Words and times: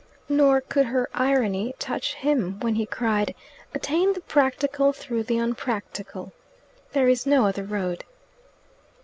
Nor 0.29 0.61
could 0.61 0.87
her 0.87 1.07
irony 1.13 1.75
touch 1.77 2.15
him 2.15 2.59
when 2.61 2.73
he 2.73 2.87
cried: 2.87 3.35
"Attain 3.71 4.13
the 4.13 4.21
practical 4.21 4.93
through 4.93 5.21
the 5.21 5.37
unpractical. 5.37 6.33
There 6.93 7.07
is 7.07 7.27
no 7.27 7.45
other 7.45 7.63
road." 7.63 8.03